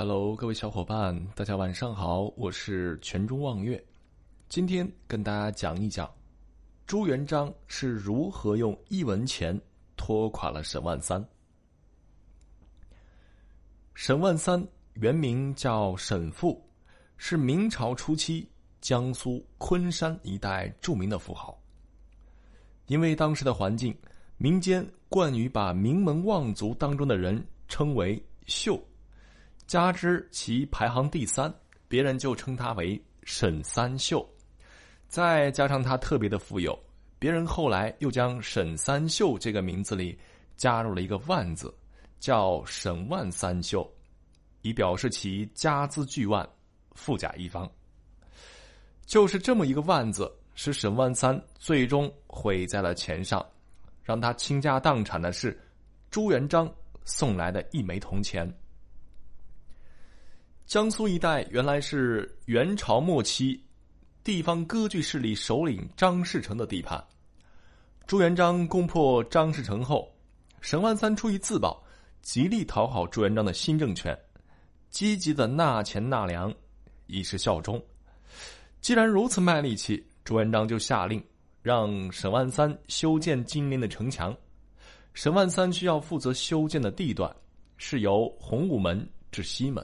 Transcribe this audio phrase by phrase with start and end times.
[0.00, 3.84] Hello，各位小伙伴，大家晚上好，我是泉中望月。
[4.48, 6.08] 今天跟大家讲一讲
[6.86, 9.60] 朱元璋是如何用一文钱
[9.96, 11.20] 拖垮了沈万三。
[13.92, 14.64] 沈万三
[14.94, 16.64] 原名叫沈复，
[17.16, 18.48] 是明朝初期
[18.80, 21.60] 江苏昆山一带著名的富豪。
[22.86, 23.92] 因为当时的环境，
[24.36, 28.80] 民间惯于把名门望族当中的人称为“秀”，
[29.68, 31.52] 加之其排行第三，
[31.86, 34.26] 别人就称他为沈三秀。
[35.08, 36.76] 再加上他特别的富有，
[37.18, 40.18] 别人后来又将沈三秀这个名字里
[40.56, 41.72] 加入了一个“万”字，
[42.18, 43.88] 叫沈万三秀，
[44.62, 46.48] 以表示其家资巨万，
[46.92, 47.70] 富甲一方。
[49.04, 50.28] 就是这么一个“万”字。
[50.60, 53.46] 使沈万三最终毁在了钱上，
[54.02, 55.56] 让他倾家荡产的是
[56.10, 56.68] 朱元璋
[57.04, 58.52] 送来的一枚铜钱。
[60.68, 63.58] 江苏一带原来是元朝末期
[64.22, 67.02] 地方割据势力首领张士诚的地盘。
[68.06, 70.14] 朱元璋攻破张士诚后，
[70.60, 71.82] 沈万三出于自保，
[72.20, 74.14] 极力讨好朱元璋的新政权，
[74.90, 76.54] 积极的纳钱纳粮，
[77.06, 77.82] 以示效忠。
[78.82, 80.04] 既然如此卖力气。
[80.22, 81.24] 朱元璋就下令，
[81.62, 84.36] 让沈万三修建金陵的城墙。
[85.14, 87.34] 沈万三需要负责修建的地段，
[87.78, 89.82] 是由洪武门至西门。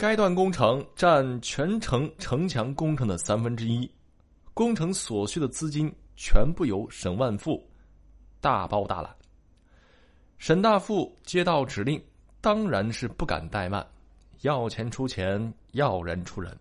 [0.00, 3.86] 该段工程占全城城墙工程的三分之一，
[4.54, 7.62] 工程所需的资金全部由沈万富
[8.40, 9.14] 大包大揽。
[10.38, 12.02] 沈大富接到指令，
[12.40, 13.86] 当然是不敢怠慢，
[14.40, 16.56] 要钱出钱，要人出人。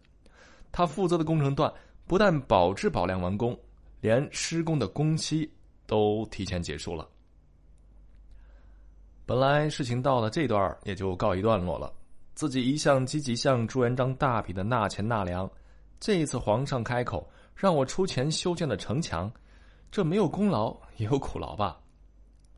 [0.69, 1.73] 他负责的工程段。
[2.05, 3.55] 不但保质保量完工，
[4.01, 5.49] 连施工的工期
[5.85, 7.07] 都提前结束了。
[9.27, 11.93] 本来事情到了这段也就告一段落了。
[12.39, 15.51] 自己一向积极向朱元璋大笔的纳钱纳粮，
[15.99, 19.29] 这一次皇上开口让我出钱修建的城墙，
[19.91, 21.77] 这没有功劳也有苦劳吧？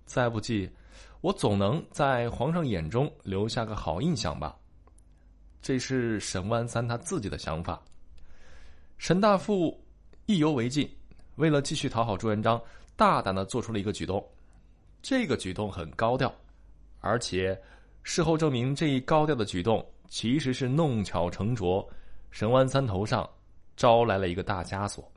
[0.05, 0.69] 再不济，
[1.22, 4.55] 我总能在皇上眼中留下个好印象吧？
[5.63, 7.81] 这是沈万三他自己的想法。
[9.00, 9.84] 沈大富
[10.28, 10.88] 意犹未尽，
[11.38, 12.61] 为了继续讨好朱元璋，
[12.95, 14.23] 大胆的做出了一个举动。
[15.01, 16.31] 这个举动很高调，
[17.00, 17.59] 而且
[18.03, 21.88] 事后证明，这一高调的举动其实是弄巧成拙，
[22.31, 23.29] 沈万三头上
[23.78, 25.09] 招来了一个大枷锁。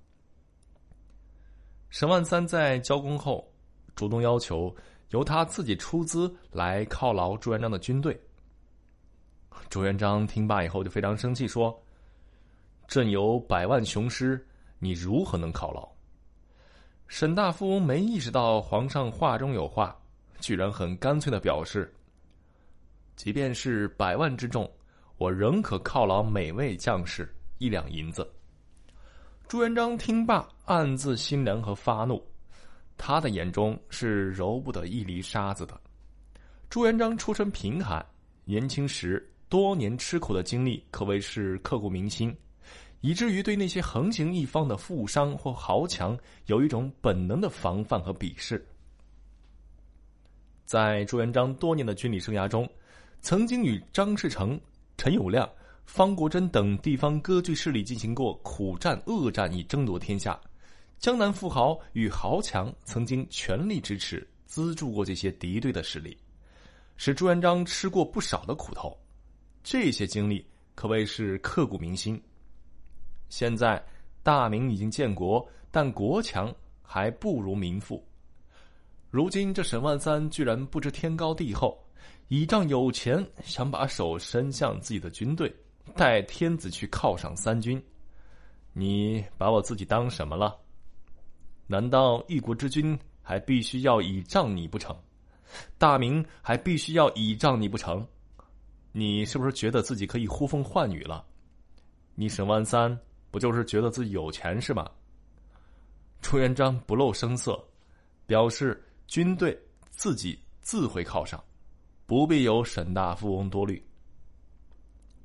[1.90, 3.50] 沈万三在交工后，
[3.94, 4.74] 主动要求
[5.10, 8.20] 由他自己出资来犒劳朱元璋的军队。
[9.70, 11.80] 朱元璋听罢以后就非常生气，说。
[12.86, 14.46] 朕有百万雄师，
[14.78, 15.88] 你如何能犒劳？
[17.06, 19.96] 沈大富翁没意识到皇上话中有话，
[20.38, 21.90] 居然很干脆的表示
[23.16, 24.70] ：“即便是百万之众，
[25.16, 28.28] 我仍可犒劳每位将士一两银子。”
[29.48, 32.22] 朱元璋听罢，暗自心凉和发怒，
[32.96, 35.78] 他的眼中是揉不得一粒沙子的。
[36.70, 38.04] 朱元璋出身贫寒，
[38.44, 42.34] 年轻时多年吃苦的经历可谓是刻骨铭心。
[43.02, 48.66] 以至于对那些横行一方的富商或豪强有一种本能的防范和鄙视。
[50.64, 52.66] 在朱元璋多年的军旅生涯中，
[53.24, 54.60] 曾经与张士诚、
[54.98, 55.48] 陈友谅、
[55.86, 60.38] 方国珍等地方割据势力进行过苦战、恶战，以争夺天下。
[60.98, 66.14] 江南富豪与豪强曾经全力支持、资助过这些敌对的势力，
[66.98, 68.94] 使朱元璋吃过不少的苦头。
[69.62, 72.22] 这些经历可谓是刻骨铭心。
[73.30, 73.82] 现在
[74.22, 78.06] 大明已经建国，但国强还不如民富。
[79.08, 81.82] 如今这沈万三居然不知天高地厚，
[82.28, 85.54] 倚仗有钱想把手伸向自己的军队，
[85.94, 87.82] 带天子去犒赏三军。
[88.72, 90.56] 你把我自己当什么了？
[91.66, 94.96] 难道一国之君还必须要倚仗你不成？
[95.78, 98.06] 大明还必须要倚仗你不成？
[98.92, 101.24] 你是不是觉得自己可以呼风唤雨了？
[102.14, 102.98] 你沈万三。
[103.30, 104.88] 不就是觉得自己有钱是吧？
[106.22, 107.60] 朱元璋不露声色，
[108.26, 109.60] 表示军队
[109.90, 111.42] 自己自会犒赏，
[112.06, 113.82] 不必有沈大富翁多虑。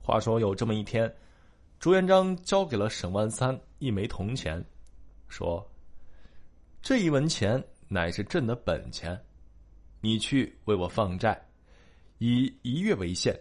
[0.02, 1.14] 话说有这么一天，
[1.80, 4.64] 朱元璋交给了沈万三一枚铜钱，
[5.28, 5.66] 说
[6.82, 9.20] ：“这一文钱乃是朕的本钱，
[10.02, 11.40] 你去为我放债，
[12.18, 13.40] 以一月为限，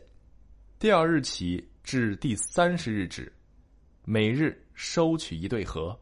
[0.79, 3.33] 第二日起至第三十日止。”
[4.11, 5.95] 每日收取一对合，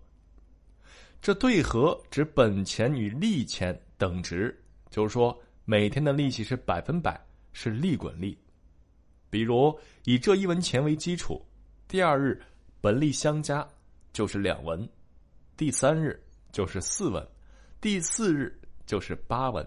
[1.21, 4.57] 这对合指本钱与利钱等值，
[4.91, 5.37] 就是说
[5.69, 7.21] 每天的利息是百分百，
[7.53, 8.39] 是利滚利。
[9.29, 11.45] 比如以这一文钱为基础，
[11.89, 12.41] 第二日
[12.81, 13.67] 本利相加
[14.13, 14.89] 就是两文，
[15.57, 16.23] 第三日
[16.53, 17.27] 就是四文，
[17.81, 19.67] 第四日就是八文，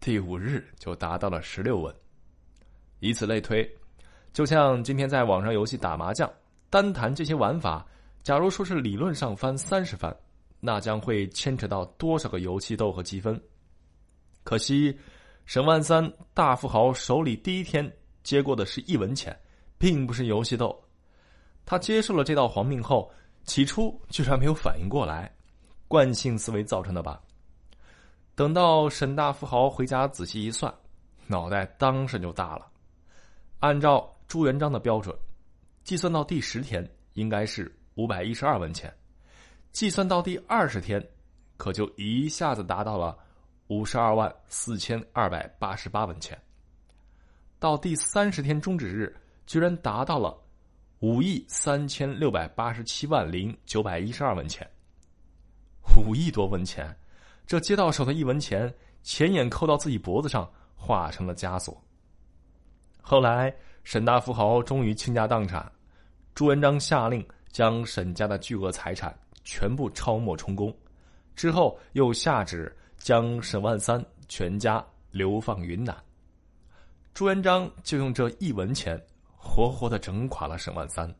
[0.00, 1.94] 第五日就达到了十六文，
[3.00, 3.70] 以此类推。
[4.32, 6.32] 就像今天在网上游戏打麻将，
[6.70, 7.86] 单谈这些玩法，
[8.22, 10.16] 假如说是理论上翻三十番，
[10.58, 13.38] 那将会牵扯到多少个游戏豆和积分？
[14.42, 14.98] 可惜，
[15.48, 17.90] 沈万三大富豪手里第一天
[18.22, 19.34] 接过的是一文钱，
[19.78, 20.78] 并不是游戏豆。
[21.64, 23.10] 他接受了这道黄命后，
[23.44, 25.34] 起初居然没有反应过来，
[25.88, 27.18] 惯性思维造成的吧？
[28.34, 30.70] 等到沈大富豪回家仔细一算，
[31.26, 32.66] 脑袋当时就大了。
[33.60, 35.16] 按照朱元璋的标准，
[35.82, 38.94] 计算到第十天应该是五百一十二文钱，
[39.72, 41.02] 计算到第二十天，
[41.56, 43.16] 可就一下子达到了
[43.68, 46.38] 五十二万四千二百八十八文钱。
[47.58, 49.14] 到第三十天终止日，
[49.46, 50.36] 居然达到了
[50.98, 54.68] 五亿三千六百八十七万零九百一十二文钱。
[55.96, 56.94] 五亿多文钱，
[57.46, 58.72] 这接到手的一文钱，
[59.02, 61.80] 钱眼扣到自己脖子上，化成了枷锁。
[63.00, 63.54] 后来。
[63.84, 65.72] 沈大富豪终于倾家荡产，
[66.34, 70.76] 朱元璋下令将沈家的巨额财产全部抄没充公，
[71.34, 75.96] 之后又下旨将沈万三全家流放云南。
[77.14, 79.00] 朱元璋就用这一文钱，
[79.36, 81.12] 活活的整垮了沈万三。